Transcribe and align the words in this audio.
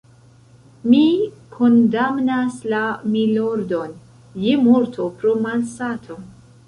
Mi 0.91 1.01
kondamnas 1.57 2.57
la 2.75 2.81
_milordon_ 3.17 3.93
je 4.47 4.57
morto 4.69 5.07
pro 5.21 5.37
malsato. 5.45 6.19